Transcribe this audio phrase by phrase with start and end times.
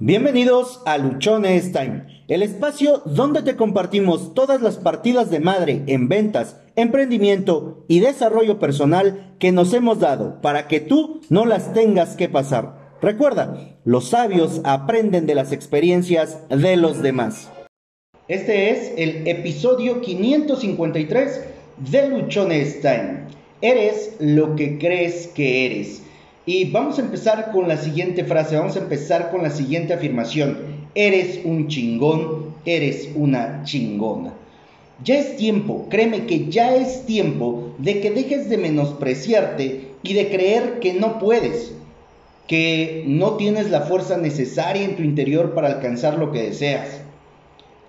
[0.00, 6.08] Bienvenidos a Luchones Time, el espacio donde te compartimos todas las partidas de madre en
[6.08, 12.14] ventas, emprendimiento y desarrollo personal que nos hemos dado para que tú no las tengas
[12.14, 12.94] que pasar.
[13.02, 17.50] Recuerda, los sabios aprenden de las experiencias de los demás.
[18.28, 21.44] Este es el episodio 553
[21.90, 23.24] de Luchones Time.
[23.60, 26.02] Eres lo que crees que eres.
[26.48, 30.56] Y vamos a empezar con la siguiente frase, vamos a empezar con la siguiente afirmación.
[30.94, 34.32] Eres un chingón, eres una chingona.
[35.04, 40.30] Ya es tiempo, créeme que ya es tiempo de que dejes de menospreciarte y de
[40.30, 41.74] creer que no puedes,
[42.46, 47.02] que no tienes la fuerza necesaria en tu interior para alcanzar lo que deseas.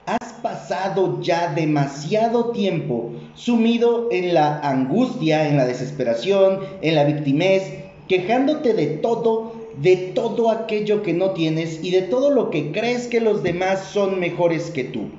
[0.06, 7.88] Has pasado ya demasiado tiempo sumido en la angustia, en la desesperación, en la victimez,
[8.10, 13.08] quejándote de todo, de todo aquello que no tienes y de todo lo que crees
[13.08, 15.12] que los demás son mejores que tú.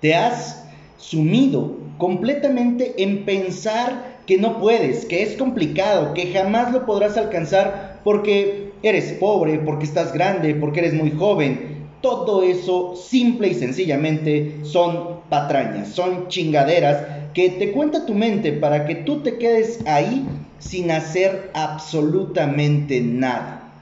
[0.00, 0.64] Te has
[0.96, 8.00] sumido completamente en pensar que no puedes, que es complicado, que jamás lo podrás alcanzar
[8.02, 11.82] porque eres pobre, porque estás grande, porque eres muy joven.
[12.00, 18.86] Todo eso simple y sencillamente son patrañas, son chingaderas que te cuenta tu mente para
[18.86, 20.26] que tú te quedes ahí
[20.62, 23.72] sin hacer absolutamente nada.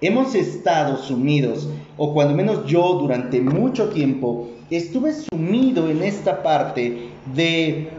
[0.00, 7.10] Hemos estado sumidos, o cuando menos yo durante mucho tiempo, estuve sumido en esta parte
[7.34, 7.90] de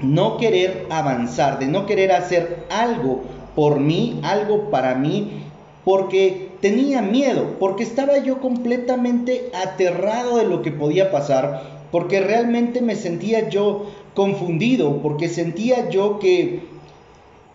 [0.00, 3.22] no querer avanzar, de no querer hacer algo
[3.54, 5.44] por mí, algo para mí,
[5.84, 12.80] porque tenía miedo, porque estaba yo completamente aterrado de lo que podía pasar, porque realmente
[12.80, 16.71] me sentía yo confundido, porque sentía yo que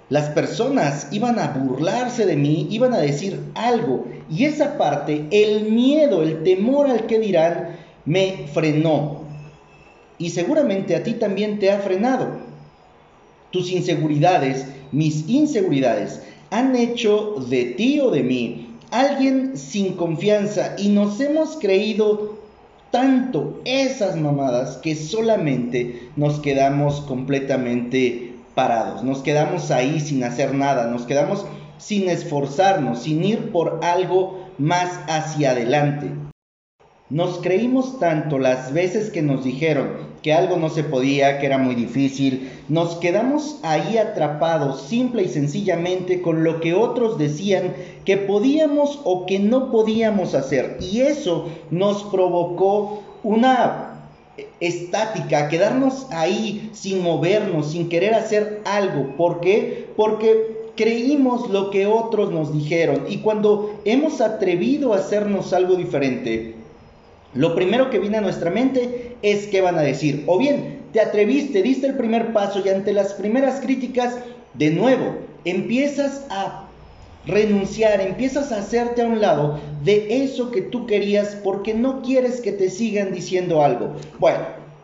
[0.10, 4.08] las personas iban a burlarse de mí, iban a decir algo.
[4.30, 9.24] Y esa parte, el miedo, el temor al que dirán, me frenó.
[10.18, 12.30] Y seguramente a ti también te ha frenado.
[13.52, 20.90] Tus inseguridades, mis inseguridades, han hecho de ti o de mí alguien sin confianza y
[20.90, 22.38] nos hemos creído
[22.92, 28.27] tanto esas mamadas que solamente nos quedamos completamente
[28.58, 31.46] parados, nos quedamos ahí sin hacer nada, nos quedamos
[31.78, 36.10] sin esforzarnos, sin ir por algo más hacia adelante.
[37.12, 41.60] Nos creímos tanto las veces que nos dijeron que algo no se podía, que era
[41.60, 47.76] muy difícil, nos quedamos ahí atrapados simple y sencillamente con lo que otros decían
[48.06, 50.80] que podíamos o que no podíamos hacer.
[50.82, 53.97] Y eso nos provocó una
[54.60, 59.16] estática, quedarnos ahí sin movernos, sin querer hacer algo.
[59.18, 59.88] ¿Por qué?
[59.96, 66.54] Porque creímos lo que otros nos dijeron y cuando hemos atrevido a hacernos algo diferente,
[67.34, 70.24] lo primero que viene a nuestra mente es qué van a decir.
[70.28, 74.16] O bien, te atreviste, diste el primer paso y ante las primeras críticas,
[74.54, 76.67] de nuevo, empiezas a
[77.28, 82.42] renunciar, empiezas a hacerte a un lado de eso que tú querías porque no quieres
[82.42, 83.94] que te sigan diciendo algo.
[84.20, 84.40] Bueno,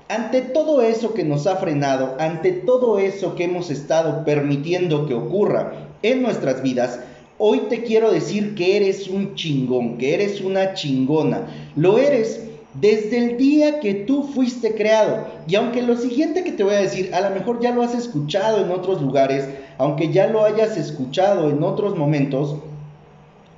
[0.09, 5.13] ante todo eso que nos ha frenado, ante todo eso que hemos estado permitiendo que
[5.13, 6.99] ocurra en nuestras vidas,
[7.37, 11.47] hoy te quiero decir que eres un chingón, que eres una chingona.
[11.75, 12.41] Lo eres
[12.73, 15.27] desde el día que tú fuiste creado.
[15.47, 17.95] Y aunque lo siguiente que te voy a decir, a lo mejor ya lo has
[17.95, 19.47] escuchado en otros lugares,
[19.77, 22.55] aunque ya lo hayas escuchado en otros momentos,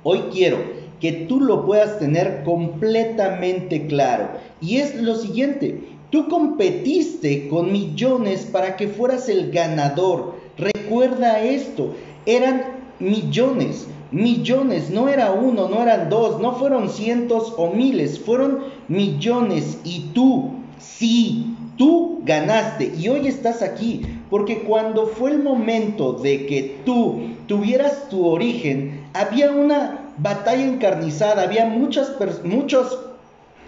[0.02, 0.58] hoy quiero
[1.00, 4.28] que tú lo puedas tener completamente claro.
[4.60, 10.34] Y es lo siguiente, tú competiste con millones para que fueras el ganador.
[10.56, 11.94] Recuerda esto,
[12.24, 12.62] eran
[12.98, 19.78] millones millones, no era uno, no eran dos, no fueron cientos o miles, fueron millones
[19.84, 26.46] y tú, sí, tú ganaste y hoy estás aquí, porque cuando fue el momento de
[26.46, 32.12] que tú tuvieras tu origen, había una batalla encarnizada, había muchas,
[32.44, 32.98] muchos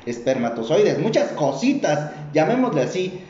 [0.07, 3.21] espermatozoides, muchas cositas, llamémosle así,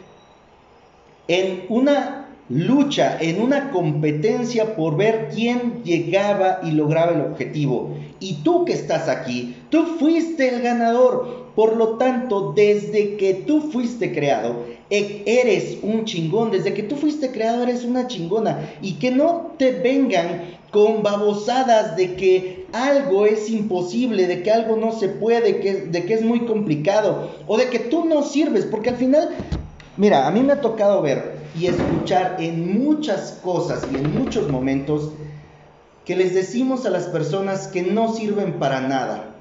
[1.27, 7.95] en una lucha, en una competencia por ver quién llegaba y lograba el objetivo.
[8.21, 11.49] Y tú que estás aquí, tú fuiste el ganador.
[11.55, 16.51] Por lo tanto, desde que tú fuiste creado, eres un chingón.
[16.51, 18.71] Desde que tú fuiste creado, eres una chingona.
[18.83, 24.77] Y que no te vengan con babosadas de que algo es imposible, de que algo
[24.77, 28.91] no se puede, de que es muy complicado, o de que tú no sirves, porque
[28.91, 29.31] al final,
[29.97, 34.51] mira, a mí me ha tocado ver y escuchar en muchas cosas y en muchos
[34.51, 35.13] momentos
[36.05, 39.35] que les decimos a las personas que no sirven para nada.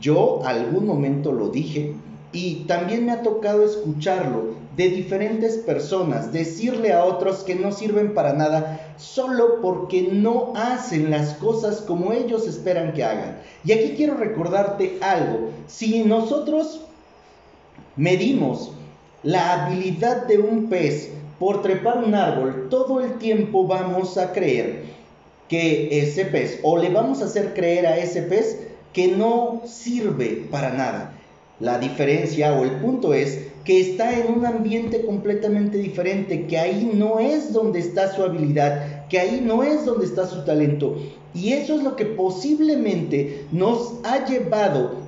[0.00, 1.94] Yo algún momento lo dije
[2.32, 8.14] y también me ha tocado escucharlo de diferentes personas, decirle a otros que no sirven
[8.14, 13.38] para nada solo porque no hacen las cosas como ellos esperan que hagan.
[13.64, 16.80] Y aquí quiero recordarte algo, si nosotros
[17.96, 18.72] medimos
[19.22, 24.84] la habilidad de un pez por trepar un árbol, todo el tiempo vamos a creer
[25.48, 28.58] que ese pez, o le vamos a hacer creer a ese pez
[28.92, 31.12] que no sirve para nada.
[31.60, 36.90] La diferencia o el punto es que está en un ambiente completamente diferente, que ahí
[36.92, 40.96] no es donde está su habilidad, que ahí no es donde está su talento.
[41.32, 45.04] Y eso es lo que posiblemente nos ha llevado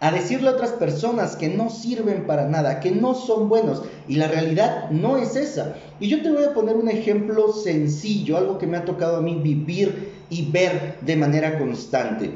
[0.00, 3.82] a decirle a otras personas que no sirven para nada, que no son buenos.
[4.08, 5.76] Y la realidad no es esa.
[6.00, 9.22] Y yo te voy a poner un ejemplo sencillo, algo que me ha tocado a
[9.22, 12.30] mí vivir y ver de manera constante.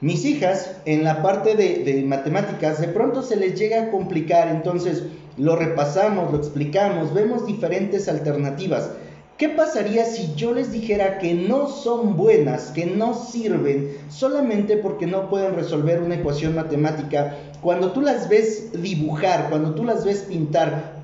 [0.00, 5.02] Mis hijas, en la parte de, matemáticas, de pronto se les llega a complicar, entonces
[5.36, 8.90] lo repasamos, lo explicamos, vemos diferentes alternativas.
[9.38, 15.06] ¿Qué pasaría si yo les dijera que no son buenas, que no sirven solamente porque
[15.06, 17.36] no pueden resolver una ecuación matemática?
[17.60, 21.00] Cuando tú las ves dibujar, cuando tú las ves pintar,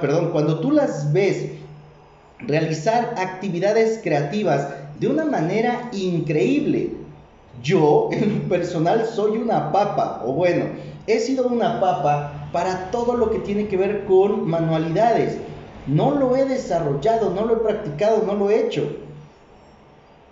[0.00, 1.50] perdón, cuando tú las ves
[2.40, 4.68] realizar actividades creativas
[5.00, 6.97] de una manera increíble.
[7.62, 10.66] Yo, en personal, soy una papa, o bueno,
[11.06, 15.36] he sido una papa para todo lo que tiene que ver con manualidades.
[15.86, 18.88] No lo he desarrollado, no lo he practicado, no lo he hecho.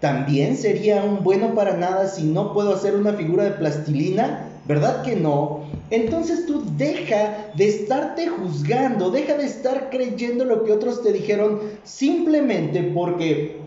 [0.00, 5.02] También sería un bueno para nada si no puedo hacer una figura de plastilina, ¿verdad
[5.02, 5.62] que no?
[5.90, 11.60] Entonces tú deja de estarte juzgando, deja de estar creyendo lo que otros te dijeron
[11.84, 13.65] simplemente porque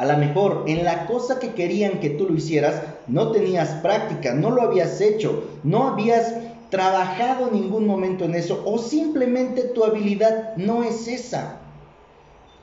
[0.00, 4.32] a lo mejor en la cosa que querían que tú lo hicieras no tenías práctica,
[4.32, 6.36] no lo habías hecho, no habías
[6.70, 11.58] trabajado en ningún momento en eso o simplemente tu habilidad no es esa.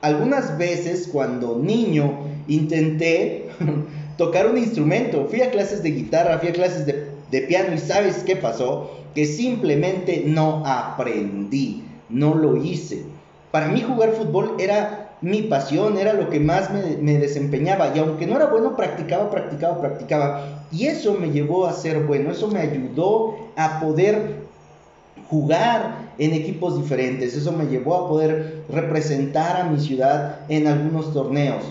[0.00, 2.18] Algunas veces cuando niño
[2.48, 3.50] intenté
[4.18, 7.78] tocar un instrumento, fui a clases de guitarra, fui a clases de, de piano y
[7.78, 8.98] sabes qué pasó?
[9.14, 13.04] Que simplemente no aprendí, no lo hice.
[13.52, 17.92] Para mí jugar fútbol era mi pasión, era lo que más me, desempeñaba.
[17.94, 20.64] Y aunque no era bueno, practicaba, practicaba, practicaba.
[20.70, 24.48] Y eso me llevó a ser bueno, eso me ayudó a poder
[25.28, 31.12] jugar en equipos diferentes, eso me llevó a poder representar a mi ciudad en algunos
[31.12, 31.64] torneos.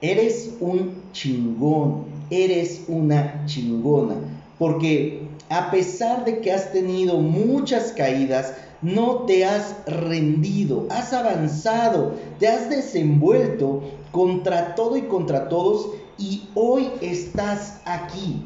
[0.00, 4.14] Eres un chingón, eres una chingona,
[4.58, 12.14] porque a pesar de que has tenido muchas caídas, no te has rendido, has avanzado,
[12.38, 13.82] te has desenvuelto
[14.12, 18.44] contra todo y contra todos y hoy estás aquí.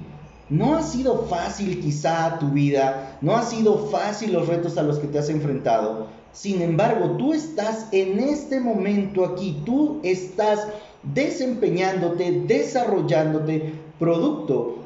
[0.48, 4.98] No ha sido fácil quizá tu vida, no ha sido fácil los retos a los
[4.98, 6.08] que te has enfrentado.
[6.32, 10.66] Sin embargo, tú estás en este momento aquí, tú estás
[11.02, 14.79] desempeñándote, desarrollándote, producto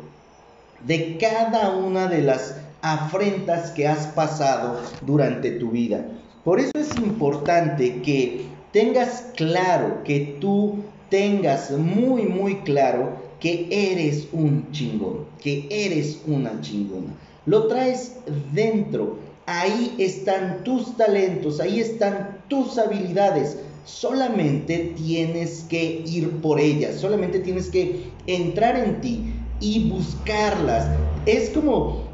[0.86, 6.06] de cada una de las afrentas que has pasado durante tu vida.
[6.44, 8.42] Por eso es importante que
[8.72, 10.76] tengas claro, que tú
[11.08, 17.14] tengas muy, muy claro que eres un chingón, que eres una chingona.
[17.46, 18.16] Lo traes
[18.52, 19.18] dentro.
[19.46, 23.58] Ahí están tus talentos, ahí están tus habilidades.
[23.84, 30.88] Solamente tienes que ir por ellas, solamente tienes que entrar en ti y buscarlas.
[31.26, 32.04] Es como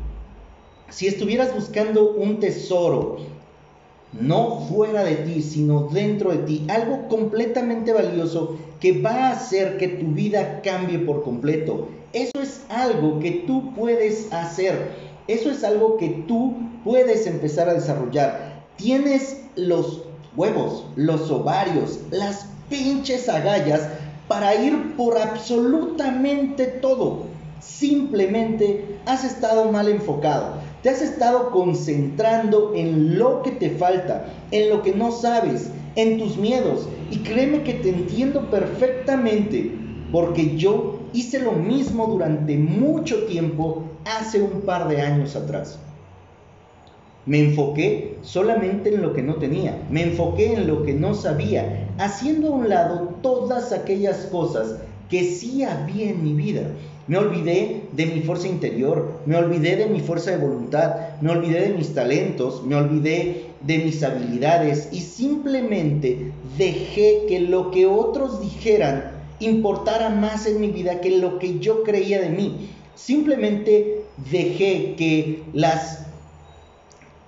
[0.91, 3.19] si estuvieras buscando un tesoro,
[4.13, 9.79] no fuera de ti, sino dentro de ti, algo completamente valioso que va a hacer
[9.79, 11.89] que tu vida cambie por completo.
[12.13, 14.91] Eso es algo que tú puedes hacer.
[15.29, 18.65] Eso es algo que tú puedes empezar a desarrollar.
[18.77, 20.03] Tienes los
[20.37, 23.89] huevos, los ovarios, las pinches agallas
[24.27, 27.30] para ir por absolutamente todo.
[27.61, 30.55] Simplemente has estado mal enfocado.
[30.83, 36.19] Te has estado concentrando en lo que te falta, en lo que no sabes, en
[36.19, 36.89] tus miedos.
[37.11, 39.73] Y créeme que te entiendo perfectamente,
[40.11, 45.79] porque yo hice lo mismo durante mucho tiempo hace un par de años atrás.
[47.27, 51.89] Me enfoqué solamente en lo que no tenía, me enfoqué en lo que no sabía,
[51.99, 54.77] haciendo a un lado todas aquellas cosas
[55.11, 56.63] que sí había en mi vida.
[57.11, 61.63] Me olvidé de mi fuerza interior, me olvidé de mi fuerza de voluntad, me olvidé
[61.63, 68.41] de mis talentos, me olvidé de mis habilidades y simplemente dejé que lo que otros
[68.41, 72.71] dijeran importara más en mi vida que lo que yo creía de mí.
[72.95, 76.07] Simplemente dejé que las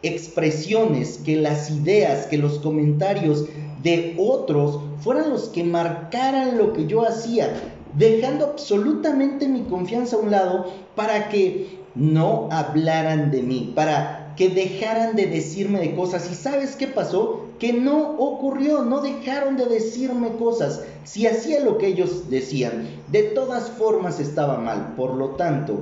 [0.05, 3.47] expresiones, que las ideas, que los comentarios
[3.83, 7.53] de otros fueran los que marcaran lo que yo hacía,
[7.95, 14.49] dejando absolutamente mi confianza a un lado para que no hablaran de mí, para que
[14.49, 16.31] dejaran de decirme de cosas.
[16.31, 17.47] ¿Y sabes qué pasó?
[17.59, 20.83] Que no ocurrió, no dejaron de decirme cosas.
[21.05, 24.95] Si hacía lo que ellos decían, de todas formas estaba mal.
[24.97, 25.81] Por lo tanto,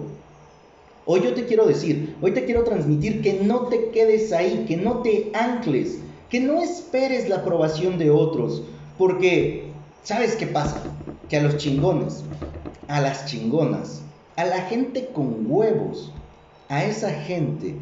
[1.07, 4.77] hoy yo te quiero decir, hoy te quiero transmitir que no te quedes ahí, que
[4.77, 5.99] no te ancles,
[6.29, 8.63] que no esperes la aprobación de otros,
[8.99, 9.70] porque
[10.03, 10.83] ¿sabes qué pasa?
[11.29, 12.25] Que a los chingones,
[12.89, 14.03] a las chingonas,
[14.37, 16.13] a la gente con huevos,
[16.69, 17.75] a esa gente,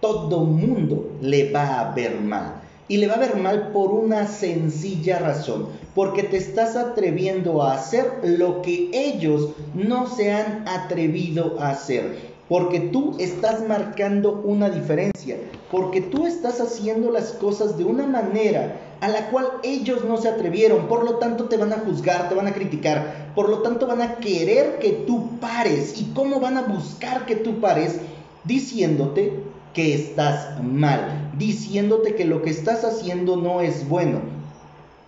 [0.00, 2.60] todo mundo le va a ver mal.
[2.88, 7.74] Y le va a ver mal por una sencilla razón, porque te estás atreviendo a
[7.74, 14.68] hacer lo que ellos no se han atrevido a hacer porque tú estás marcando una
[14.68, 15.38] diferencia,
[15.70, 20.28] porque tú estás haciendo las cosas de una manera a la cual ellos no se
[20.28, 23.86] atrevieron, por lo tanto te van a juzgar, te van a criticar, por lo tanto
[23.86, 25.98] van a querer que tú pares.
[25.98, 28.00] ¿Y cómo van a buscar que tú pares?
[28.44, 29.32] Diciéndote
[29.72, 34.20] que estás mal, diciéndote que lo que estás haciendo no es bueno.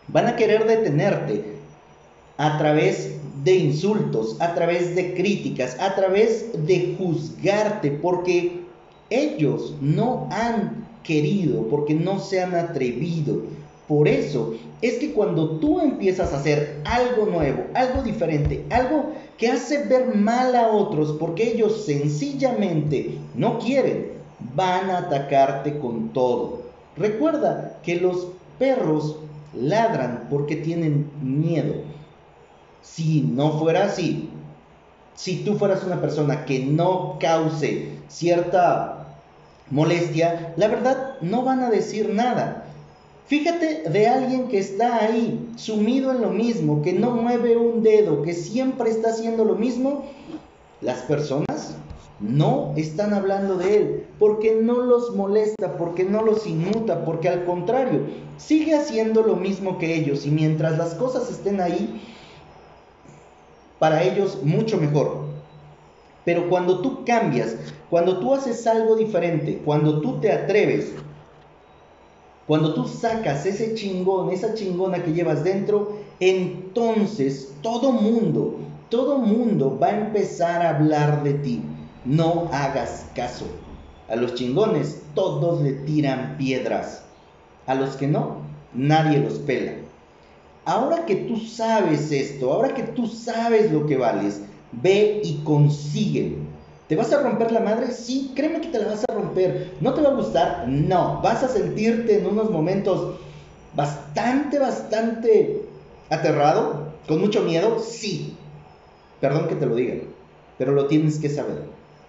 [0.08, 1.58] Van a querer detenerte
[2.38, 8.64] a través de insultos, a través de críticas, a través de juzgarte, porque
[9.10, 13.42] ellos no han querido, porque no se han atrevido.
[13.86, 19.48] Por eso es que cuando tú empiezas a hacer algo nuevo, algo diferente, algo que
[19.48, 24.12] hace ver mal a otros, porque ellos sencillamente no quieren,
[24.54, 26.62] van a atacarte con todo.
[26.96, 29.16] Recuerda que los perros
[29.54, 31.74] ladran porque tienen miedo.
[32.84, 34.28] Si no fuera así,
[35.14, 39.06] si tú fueras una persona que no cause cierta
[39.70, 42.66] molestia, la verdad no van a decir nada.
[43.26, 48.20] Fíjate de alguien que está ahí, sumido en lo mismo, que no mueve un dedo,
[48.22, 50.04] que siempre está haciendo lo mismo.
[50.82, 51.74] Las personas
[52.20, 57.46] no están hablando de él, porque no los molesta, porque no los inmuta, porque al
[57.46, 58.02] contrario,
[58.36, 62.00] sigue haciendo lo mismo que ellos y mientras las cosas estén ahí,
[63.84, 65.26] para ellos mucho mejor.
[66.24, 67.54] Pero cuando tú cambias,
[67.90, 70.94] cuando tú haces algo diferente, cuando tú te atreves,
[72.46, 78.56] cuando tú sacas ese chingón, esa chingona que llevas dentro, entonces todo mundo,
[78.88, 81.60] todo mundo va a empezar a hablar de ti.
[82.06, 83.44] No hagas caso.
[84.08, 87.04] A los chingones todos le tiran piedras.
[87.66, 88.38] A los que no,
[88.72, 89.83] nadie los pela
[90.64, 94.40] ahora que tú sabes esto, ahora que tú sabes lo que vales,
[94.72, 96.36] ve y consigue.
[96.88, 97.90] ¿Te vas a romper la madre?
[97.90, 99.74] Sí, créeme que te la vas a romper.
[99.80, 100.68] ¿No te va a gustar?
[100.68, 101.20] No.
[101.22, 103.16] ¿Vas a sentirte en unos momentos
[103.74, 105.62] bastante, bastante
[106.10, 106.92] aterrado?
[107.08, 107.78] ¿Con mucho miedo?
[107.78, 108.36] Sí.
[109.20, 109.94] Perdón que te lo diga,
[110.58, 111.62] pero lo tienes que saber.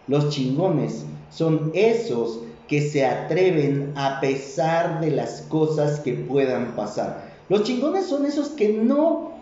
[0.08, 7.25] Los chingones son esos que se atreven a pesar de las cosas que puedan pasar.
[7.50, 9.34] Los chingones son esos que no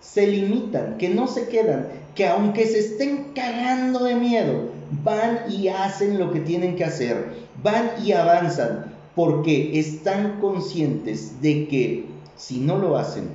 [0.00, 4.70] se limitan, que no se quedan, que aunque se estén cagando de miedo,
[5.02, 7.32] van y hacen lo que tienen que hacer,
[7.62, 12.06] van y avanzan, porque están conscientes de que
[12.36, 13.28] si no lo hacen,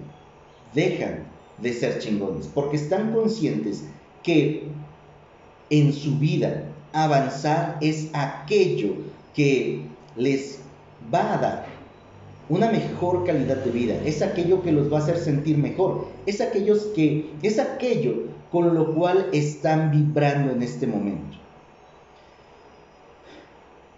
[0.74, 1.24] dejan
[1.62, 3.84] de ser chingones, porque están conscientes
[4.24, 4.68] que
[5.70, 8.94] en su vida avanzar es aquello
[9.34, 9.82] que
[10.16, 10.60] les
[11.14, 11.77] va a dar
[12.50, 16.42] una mejor calidad de vida, es aquello que los va a hacer sentir mejor, es
[16.42, 18.14] aquellos que es aquello
[18.52, 21.38] con lo cual están vibrando en este momento.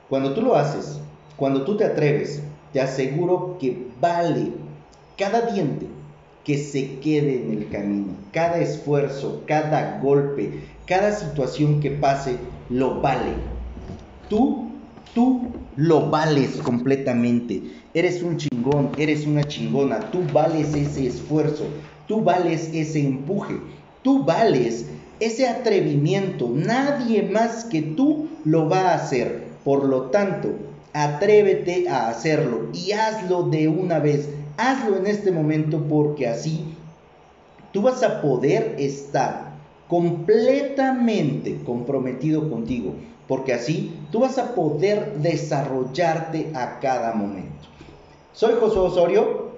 [0.09, 0.99] Cuando tú lo haces,
[1.37, 2.41] cuando tú te atreves,
[2.73, 4.51] te aseguro que vale
[5.17, 5.85] cada diente
[6.43, 12.37] que se quede en el camino, cada esfuerzo, cada golpe, cada situación que pase,
[12.69, 13.33] lo vale.
[14.29, 14.68] Tú,
[15.13, 15.41] tú
[15.75, 17.61] lo vales completamente.
[17.93, 21.65] Eres un chingón, eres una chingona, tú vales ese esfuerzo,
[22.07, 23.55] tú vales ese empuje,
[24.03, 24.85] tú vales
[25.19, 26.49] ese atrevimiento.
[26.53, 29.49] Nadie más que tú lo va a hacer.
[29.63, 30.49] Por lo tanto,
[30.93, 34.29] atrévete a hacerlo y hazlo de una vez.
[34.57, 36.65] Hazlo en este momento porque así
[37.71, 39.53] tú vas a poder estar
[39.87, 42.93] completamente comprometido contigo
[43.29, 47.67] porque así tú vas a poder desarrollarte a cada momento.
[48.33, 49.51] Soy Josué Osorio,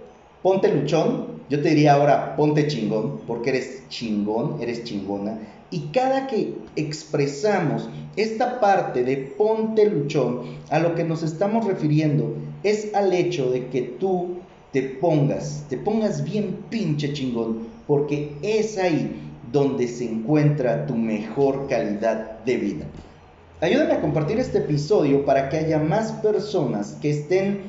[0.44, 5.40] ponte luchón, Yo te diría ahora, ponte chingón, porque eres chingón, eres chingona.
[5.70, 12.36] Y cada que expresamos esta parte de ponte luchón, a lo que nos estamos refiriendo
[12.64, 14.38] es al hecho de que tú
[14.72, 19.14] te pongas, te pongas bien pinche chingón, porque es ahí
[19.52, 22.86] donde se encuentra tu mejor calidad de vida.
[23.62, 27.62] Ayúdame a compartir este episodio para que haya más personas que estén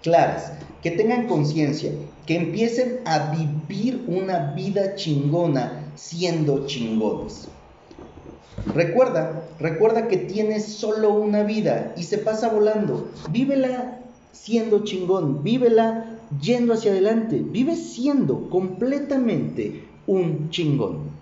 [0.00, 1.90] claras, que tengan conciencia,
[2.24, 7.48] que empiecen a vivir una vida chingona siendo chingones.
[8.72, 13.08] Recuerda, recuerda que tienes solo una vida y se pasa volando.
[13.28, 13.98] Vívela
[14.30, 21.21] siendo chingón, vívela yendo hacia adelante, vive siendo completamente un chingón.